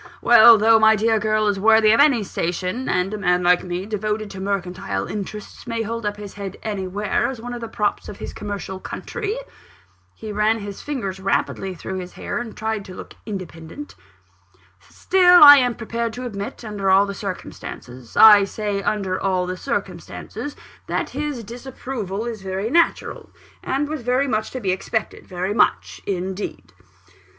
Well, 0.19 0.57
though 0.57 0.79
my 0.79 0.95
dear 0.95 1.19
girl 1.19 1.45
is 1.47 1.59
worthy 1.59 1.91
of 1.91 1.99
any 1.99 2.23
station; 2.23 2.89
and 2.89 3.13
a 3.13 3.19
man 3.19 3.43
like 3.43 3.63
me, 3.63 3.85
devoted 3.85 4.31
to 4.31 4.39
mercantile 4.41 5.05
interests, 5.05 5.67
may 5.67 5.83
hold 5.83 6.07
his 6.17 6.33
head 6.33 6.55
up 6.55 6.61
anywhere 6.65 7.27
as 7.27 7.39
one 7.39 7.53
of 7.53 7.61
the 7.61 7.67
props 7.67 8.09
of 8.09 8.17
this 8.17 8.33
commercial 8.33 8.79
country," 8.79 9.37
(he 10.15 10.31
ran 10.31 10.57
his 10.57 10.81
fingers 10.81 11.19
rapidly 11.19 11.75
through 11.75 11.99
his 11.99 12.13
hair, 12.13 12.39
and 12.39 12.57
tried 12.57 12.83
to 12.85 12.95
look 12.95 13.13
independent), 13.27 13.93
"still 14.89 15.43
I 15.43 15.57
am 15.57 15.75
prepared 15.75 16.13
to 16.13 16.25
admit, 16.25 16.65
under 16.65 16.89
all 16.89 17.05
the 17.05 17.13
circumstances 17.13 18.17
I 18.17 18.43
say 18.45 18.81
under 18.81 19.21
all 19.21 19.45
the 19.45 19.55
circumstances 19.55 20.55
that 20.87 21.11
his 21.11 21.43
disapproval 21.43 22.25
is 22.25 22.41
very 22.41 22.71
natural, 22.71 23.29
and 23.63 23.87
was 23.87 24.01
very 24.01 24.27
much 24.27 24.49
to 24.49 24.59
be 24.59 24.71
expected 24.71 25.27
very 25.27 25.53
much 25.53 26.01
indeed." 26.07 26.73